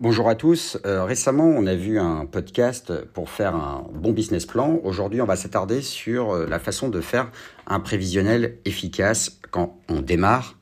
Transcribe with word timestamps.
Bonjour 0.00 0.28
à 0.28 0.36
tous. 0.36 0.78
Euh, 0.86 1.02
récemment, 1.02 1.46
on 1.48 1.66
a 1.66 1.74
vu 1.74 1.98
un 1.98 2.24
podcast 2.24 2.92
pour 3.14 3.30
faire 3.30 3.56
un 3.56 3.84
bon 3.92 4.12
business 4.12 4.46
plan. 4.46 4.78
Aujourd'hui, 4.84 5.20
on 5.20 5.24
va 5.24 5.34
s'attarder 5.34 5.82
sur 5.82 6.30
euh, 6.30 6.46
la 6.46 6.60
façon 6.60 6.88
de 6.88 7.00
faire 7.00 7.32
un 7.66 7.80
prévisionnel 7.80 8.58
efficace 8.64 9.40
quand 9.50 9.76
on 9.88 10.00
démarre 10.00 10.56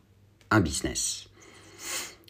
un 0.50 0.60
business. 0.60 1.28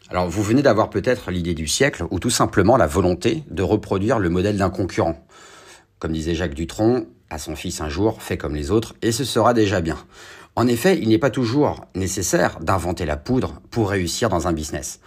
Alors, 0.08 0.28
vous 0.28 0.42
venez 0.42 0.62
d'avoir 0.62 0.90
peut-être 0.90 1.30
l'idée 1.30 1.54
du 1.54 1.68
siècle 1.68 2.02
ou 2.10 2.18
tout 2.18 2.30
simplement 2.30 2.76
la 2.76 2.88
volonté 2.88 3.44
de 3.52 3.62
reproduire 3.62 4.18
le 4.18 4.28
modèle 4.28 4.56
d'un 4.56 4.70
concurrent. 4.70 5.24
Comme 6.00 6.10
disait 6.10 6.34
Jacques 6.34 6.54
Dutronc 6.54 7.06
à 7.30 7.38
son 7.38 7.54
fils 7.54 7.80
un 7.80 7.88
jour, 7.88 8.20
fais 8.20 8.36
comme 8.36 8.56
les 8.56 8.72
autres 8.72 8.96
et 9.02 9.12
ce 9.12 9.22
sera 9.22 9.54
déjà 9.54 9.80
bien. 9.80 9.98
En 10.56 10.66
effet, 10.66 10.98
il 11.00 11.10
n'est 11.10 11.18
pas 11.18 11.30
toujours 11.30 11.84
nécessaire 11.94 12.58
d'inventer 12.58 13.06
la 13.06 13.16
poudre 13.16 13.60
pour 13.70 13.90
réussir 13.90 14.28
dans 14.28 14.48
un 14.48 14.52
business. 14.52 14.98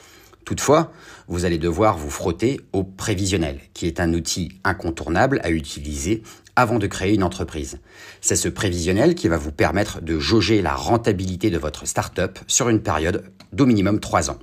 Toutefois, 0.46 0.92
vous 1.28 1.46
allez 1.46 1.58
devoir 1.58 1.98
vous 1.98 2.10
frotter 2.10 2.60
au 2.74 2.84
prévisionnel, 2.84 3.60
qui 3.74 3.86
est 3.86 4.00
un 4.00 4.14
outil 4.14 4.52
incontournable 4.64 5.40
à 5.44 5.52
utiliser 5.52 6.24
avant 6.56 6.80
de 6.80 6.88
créer 6.88 7.14
une 7.14 7.24
entreprise. 7.24 7.80
C'est 8.20 8.36
ce 8.36 8.50
prévisionnel 8.50 9.16
qui 9.16 9.28
va 9.28 9.38
vous 9.38 9.52
permettre 9.52 10.02
de 10.02 10.20
jauger 10.20 10.62
la 10.62 10.74
rentabilité 10.74 11.50
de 11.50 11.58
votre 11.58 11.88
start-up 11.88 12.40
sur 12.48 12.70
une 12.70 12.82
période 12.82 13.32
d'au 13.54 13.66
minimum 13.66 14.00
3 14.00 14.32
ans. 14.32 14.40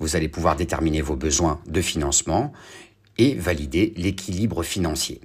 Vous 0.00 0.16
allez 0.16 0.28
pouvoir 0.28 0.56
déterminer 0.56 1.00
vos 1.00 1.16
besoins 1.16 1.60
de 1.66 1.80
financement 1.80 2.52
et 3.16 3.34
valider 3.34 3.94
l'équilibre 3.96 4.62
financier. 4.62 5.20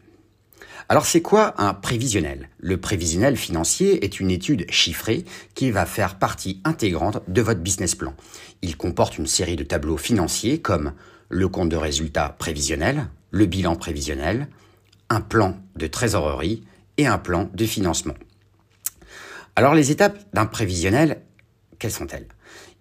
Alors 0.91 1.05
c'est 1.05 1.21
quoi 1.21 1.53
un 1.61 1.75
prévisionnel? 1.75 2.49
Le 2.57 2.77
prévisionnel 2.77 3.37
financier 3.37 4.03
est 4.03 4.19
une 4.19 4.31
étude 4.31 4.65
chiffrée 4.71 5.23
qui 5.53 5.69
va 5.69 5.85
faire 5.85 6.17
partie 6.17 6.61
intégrante 6.63 7.21
de 7.27 7.43
votre 7.43 7.59
business 7.59 7.93
plan. 7.93 8.15
Il 8.63 8.75
comporte 8.75 9.19
une 9.19 9.27
série 9.27 9.55
de 9.55 9.63
tableaux 9.63 9.97
financiers 9.97 10.59
comme 10.59 10.93
le 11.29 11.47
compte 11.47 11.69
de 11.69 11.75
résultat 11.75 12.29
prévisionnel, 12.39 13.07
le 13.29 13.45
bilan 13.45 13.75
prévisionnel, 13.75 14.47
un 15.11 15.21
plan 15.21 15.59
de 15.75 15.85
trésorerie 15.85 16.63
et 16.97 17.05
un 17.05 17.19
plan 17.19 17.51
de 17.53 17.65
financement. 17.67 18.15
Alors 19.55 19.75
les 19.75 19.91
étapes 19.91 20.17
d'un 20.33 20.47
prévisionnel, 20.47 21.21
quelles 21.77 21.91
sont-elles? 21.91 22.27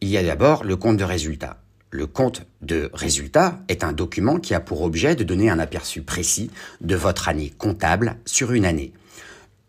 Il 0.00 0.08
y 0.08 0.16
a 0.16 0.22
d'abord 0.22 0.64
le 0.64 0.76
compte 0.76 0.96
de 0.96 1.04
résultat. 1.04 1.60
Le 1.90 2.06
compte 2.06 2.42
de 2.60 2.90
résultat 2.92 3.60
est 3.68 3.82
un 3.82 3.92
document 3.92 4.38
qui 4.38 4.52
a 4.52 4.60
pour 4.60 4.82
objet 4.82 5.16
de 5.16 5.24
donner 5.24 5.48
un 5.48 5.58
aperçu 5.58 6.02
précis 6.02 6.50
de 6.82 6.94
votre 6.94 7.28
année 7.28 7.50
comptable 7.56 8.16
sur 8.26 8.52
une 8.52 8.66
année. 8.66 8.92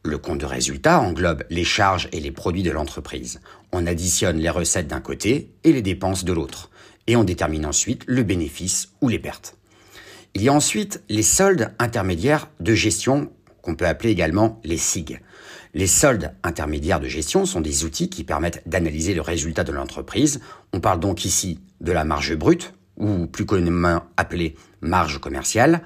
Le 0.03 0.17
compte 0.17 0.39
de 0.39 0.45
résultat 0.45 0.99
englobe 0.99 1.43
les 1.49 1.63
charges 1.63 2.09
et 2.11 2.19
les 2.19 2.31
produits 2.31 2.63
de 2.63 2.71
l'entreprise. 2.71 3.39
On 3.71 3.87
additionne 3.87 4.37
les 4.37 4.49
recettes 4.49 4.87
d'un 4.87 4.99
côté 4.99 5.51
et 5.63 5.71
les 5.71 5.81
dépenses 5.81 6.25
de 6.25 6.33
l'autre. 6.33 6.69
Et 7.07 7.15
on 7.15 7.23
détermine 7.23 7.65
ensuite 7.65 8.03
le 8.05 8.23
bénéfice 8.23 8.89
ou 9.01 9.07
les 9.07 9.19
pertes. 9.19 9.55
Il 10.35 10.43
y 10.43 10.49
a 10.49 10.53
ensuite 10.53 11.01
les 11.09 11.23
soldes 11.23 11.73
intermédiaires 11.79 12.49
de 12.59 12.73
gestion 12.75 13.31
qu'on 13.61 13.75
peut 13.75 13.87
appeler 13.87 14.09
également 14.09 14.59
les 14.63 14.77
SIG. 14.77 15.21
Les 15.73 15.87
soldes 15.87 16.33
intermédiaires 16.43 16.99
de 16.99 17.07
gestion 17.07 17.45
sont 17.45 17.61
des 17.61 17.85
outils 17.85 18.09
qui 18.09 18.23
permettent 18.23 18.67
d'analyser 18.67 19.13
le 19.13 19.21
résultat 19.21 19.63
de 19.63 19.71
l'entreprise. 19.71 20.41
On 20.73 20.79
parle 20.79 20.99
donc 20.99 21.25
ici 21.25 21.59
de 21.81 21.91
la 21.91 22.03
marge 22.03 22.35
brute, 22.35 22.73
ou 22.97 23.27
plus 23.27 23.45
communément 23.45 24.03
appelée 24.17 24.55
marge 24.81 25.19
commerciale. 25.19 25.81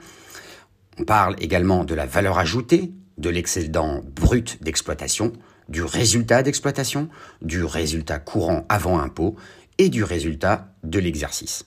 On 1.00 1.04
parle 1.04 1.36
également 1.40 1.84
de 1.84 1.96
la 1.96 2.06
valeur 2.06 2.38
ajoutée, 2.38 2.92
de 3.18 3.30
l'excédent 3.30 4.02
brut 4.16 4.62
d'exploitation, 4.64 5.34
du 5.70 5.84
résultat 5.84 6.44
d'exploitation, 6.44 7.10
du 7.42 7.64
résultat 7.64 8.20
courant 8.20 8.66
avant 8.70 9.00
impôt 9.00 9.36
et 9.78 9.90
du 9.90 10.04
résultat 10.04 10.74
de 10.84 11.00
l'exercice. 11.00 11.66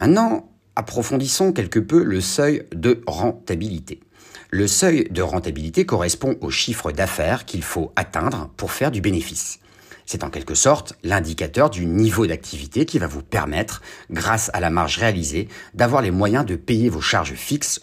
Maintenant, 0.00 0.50
approfondissons 0.74 1.52
quelque 1.52 1.78
peu 1.78 2.02
le 2.02 2.20
seuil 2.20 2.64
de 2.74 3.02
rentabilité. 3.06 4.00
Le 4.50 4.66
seuil 4.66 5.08
de 5.10 5.22
rentabilité 5.22 5.86
correspond 5.86 6.36
au 6.40 6.50
chiffre 6.50 6.92
d'affaires 6.92 7.44
qu'il 7.44 7.62
faut 7.62 7.92
atteindre 7.96 8.50
pour 8.56 8.72
faire 8.72 8.90
du 8.90 9.00
bénéfice. 9.00 9.58
C'est 10.06 10.22
en 10.22 10.30
quelque 10.30 10.54
sorte 10.54 10.94
l'indicateur 11.02 11.68
du 11.68 11.84
niveau 11.84 12.26
d'activité 12.26 12.86
qui 12.86 12.98
va 12.98 13.08
vous 13.08 13.22
permettre, 13.22 13.82
grâce 14.10 14.50
à 14.54 14.60
la 14.60 14.70
marge 14.70 14.98
réalisée, 14.98 15.48
d'avoir 15.74 16.00
les 16.00 16.12
moyens 16.12 16.46
de 16.46 16.54
payer 16.54 16.88
vos 16.88 17.00
charges 17.00 17.34
fixes 17.34 17.80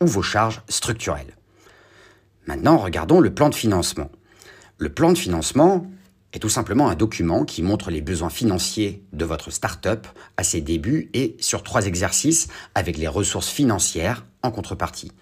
ou 0.00 0.06
vos 0.06 0.22
charges 0.22 0.62
structurelles. 0.68 1.36
Maintenant, 2.46 2.76
regardons 2.78 3.20
le 3.20 3.32
plan 3.32 3.48
de 3.48 3.54
financement. 3.54 4.10
Le 4.78 4.88
plan 4.88 5.12
de 5.12 5.18
financement 5.18 5.86
est 6.32 6.38
tout 6.38 6.48
simplement 6.48 6.88
un 6.88 6.94
document 6.94 7.44
qui 7.44 7.62
montre 7.62 7.90
les 7.90 8.00
besoins 8.00 8.30
financiers 8.30 9.02
de 9.12 9.24
votre 9.24 9.50
start-up 9.50 10.06
à 10.36 10.44
ses 10.44 10.60
débuts 10.60 11.10
et 11.12 11.36
sur 11.40 11.62
trois 11.62 11.86
exercices 11.86 12.48
avec 12.74 12.96
les 12.98 13.08
ressources 13.08 13.48
financières 13.48 14.24
en 14.42 14.50
contrepartie. 14.50 15.12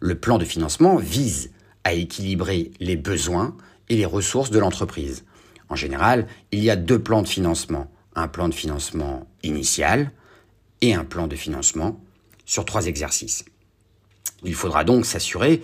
Le 0.00 0.14
plan 0.14 0.38
de 0.38 0.44
financement 0.44 0.96
vise 0.96 1.50
à 1.84 1.94
équilibrer 1.94 2.70
les 2.80 2.96
besoins 2.96 3.56
et 3.88 3.96
les 3.96 4.06
ressources 4.06 4.50
de 4.50 4.58
l'entreprise. 4.58 5.24
En 5.70 5.76
général, 5.76 6.26
il 6.52 6.60
y 6.60 6.70
a 6.70 6.76
deux 6.76 6.98
plans 6.98 7.22
de 7.22 7.28
financement. 7.28 7.90
Un 8.14 8.28
plan 8.28 8.48
de 8.48 8.54
financement 8.54 9.26
initial 9.42 10.10
et 10.80 10.94
un 10.94 11.04
plan 11.04 11.26
de 11.26 11.36
financement 11.36 12.00
sur 12.44 12.64
trois 12.64 12.86
exercices. 12.86 13.44
Il 14.44 14.54
faudra 14.54 14.84
donc 14.84 15.06
s'assurer 15.06 15.62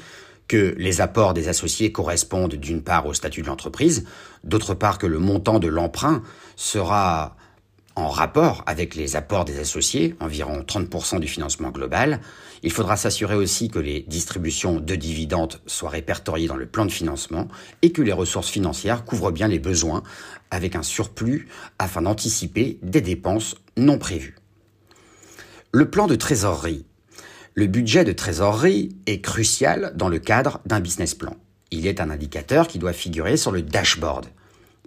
que 0.49 0.75
les 0.79 1.01
apports 1.01 1.35
des 1.35 1.49
associés 1.49 1.93
correspondent 1.93 2.55
d'une 2.55 2.83
part 2.83 3.07
au 3.07 3.15
statut 3.15 3.43
de 3.43 3.47
l'entreprise, 3.47 4.05
d'autre 4.43 4.75
part 4.75 4.99
que 4.99 5.07
le 5.07 5.19
montant 5.19 5.59
de 5.59 5.69
l'emprunt 5.69 6.23
sera 6.57 7.37
en 7.97 8.09
rapport 8.09 8.65
avec 8.67 8.97
les 8.97 9.15
apports 9.15 9.45
des 9.45 9.61
associés, 9.61 10.17
environ 10.19 10.63
30% 10.63 11.21
du 11.21 11.29
financement 11.29 11.71
global. 11.71 12.21
Il 12.63 12.73
faudra 12.73 12.97
s'assurer 12.97 13.37
aussi 13.37 13.69
que 13.69 13.79
les 13.79 14.01
distributions 14.01 14.81
de 14.81 14.95
dividendes 14.97 15.61
soient 15.67 15.91
répertoriées 15.91 16.49
dans 16.49 16.57
le 16.57 16.67
plan 16.67 16.87
de 16.87 16.91
financement 16.91 17.47
et 17.83 17.93
que 17.93 18.03
les 18.03 18.13
ressources 18.13 18.51
financières 18.51 19.05
couvrent 19.05 19.31
bien 19.31 19.49
les 19.49 19.61
besoins 19.61 20.03
avec 20.51 20.75
un 20.75 20.83
surplus 20.83 21.49
afin 21.79 22.03
d'anticiper 22.03 22.79
des 22.83 23.01
dépenses 23.01 23.57
non 23.77 23.99
prévues. 23.99 24.37
Le 25.73 25.89
plan 25.91 26.07
de 26.07 26.17
trésorerie. 26.17 26.87
Le 27.57 27.69
budget 27.69 28.03
de 28.03 28.11
trésorerie 28.11 28.97
est 29.07 29.21
crucial 29.21 29.93
dans 29.95 30.09
le 30.09 30.19
cadre 30.19 30.61
d'un 30.67 30.81
business 30.81 31.15
plan. 31.15 31.37
Il 31.71 31.87
est 31.87 32.01
un 32.01 32.11
indicateur 32.11 32.67
qui 32.67 32.81
doit 32.81 32.93
figurer 32.93 33.37
sur 33.37 33.53
le 33.53 33.63
dashboard. 33.63 34.27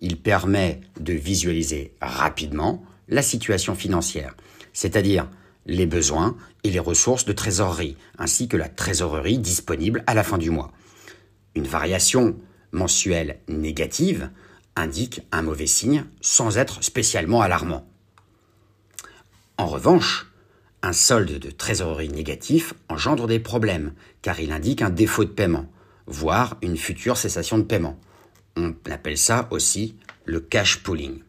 Il 0.01 0.19
permet 0.19 0.81
de 0.99 1.13
visualiser 1.13 1.93
rapidement 2.01 2.83
la 3.07 3.21
situation 3.21 3.73
financière, 3.73 4.35
c'est-à-dire 4.73 5.29
les 5.65 5.85
besoins 5.85 6.35
et 6.65 6.69
les 6.69 6.79
ressources 6.79 7.23
de 7.23 7.31
trésorerie, 7.31 7.95
ainsi 8.17 8.49
que 8.49 8.57
la 8.57 8.67
trésorerie 8.67 9.39
disponible 9.39 10.03
à 10.05 10.13
la 10.13 10.23
fin 10.23 10.37
du 10.37 10.49
mois. 10.49 10.73
Une 11.55 11.67
variation 11.67 12.35
mensuelle 12.73 13.39
négative 13.47 14.29
indique 14.75 15.21
un 15.31 15.41
mauvais 15.41 15.67
signe 15.67 16.03
sans 16.19 16.57
être 16.57 16.83
spécialement 16.83 17.41
alarmant. 17.41 17.87
En 19.57 19.67
revanche, 19.67 20.26
un 20.87 20.93
solde 20.93 21.37
de 21.37 21.51
trésorerie 21.51 22.07
négatif 22.07 22.73
engendre 22.87 23.27
des 23.27 23.39
problèmes, 23.39 23.91
car 24.21 24.39
il 24.39 24.53
indique 24.53 24.81
un 24.81 24.89
défaut 24.89 25.25
de 25.25 25.29
paiement, 25.29 25.69
voire 26.05 26.55
une 26.61 26.77
future 26.77 27.17
cessation 27.17 27.57
de 27.57 27.63
paiement. 27.63 27.99
On 28.55 28.73
appelle 28.89 29.17
ça 29.17 29.49
aussi 29.51 29.97
le 30.23 30.39
cash 30.39 30.81
pooling. 30.83 31.19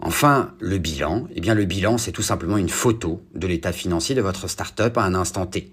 Enfin, 0.00 0.52
le 0.58 0.78
bilan, 0.78 1.28
eh 1.32 1.40
bien 1.40 1.54
le 1.54 1.64
bilan, 1.64 1.96
c'est 1.96 2.10
tout 2.10 2.22
simplement 2.22 2.56
une 2.56 2.68
photo 2.68 3.22
de 3.36 3.46
l'état 3.46 3.72
financier 3.72 4.16
de 4.16 4.20
votre 4.20 4.48
start-up 4.48 4.98
à 4.98 5.04
un 5.04 5.14
instant 5.14 5.46
T. 5.46 5.70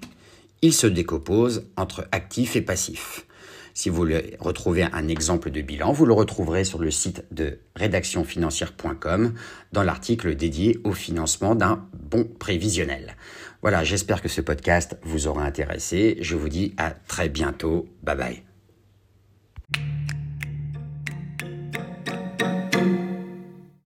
Il 0.61 0.73
se 0.73 0.85
décompose 0.85 1.65
entre 1.77 2.07
actifs 2.11 2.55
et 2.55 2.61
passifs. 2.61 3.25
Si 3.73 3.89
vous 3.89 3.95
voulez 3.95 4.37
retrouver 4.39 4.83
un 4.83 5.07
exemple 5.07 5.51
de 5.51 5.61
bilan, 5.61 5.91
vous 5.91 6.05
le 6.05 6.13
retrouverez 6.13 6.63
sur 6.63 6.79
le 6.79 6.91
site 6.91 7.25
de 7.31 7.59
rédactionfinancière.com 7.75 9.33
dans 9.71 9.83
l'article 9.83 10.35
dédié 10.35 10.79
au 10.83 10.93
financement 10.93 11.55
d'un 11.55 11.87
bon 11.93 12.25
prévisionnel. 12.25 13.15
Voilà, 13.61 13.83
j'espère 13.83 14.21
que 14.21 14.29
ce 14.29 14.41
podcast 14.41 14.97
vous 15.03 15.27
aura 15.27 15.43
intéressé. 15.43 16.17
Je 16.21 16.35
vous 16.35 16.49
dis 16.49 16.73
à 16.77 16.91
très 16.91 17.29
bientôt. 17.29 17.87
Bye 18.03 18.17
bye. 18.17 18.50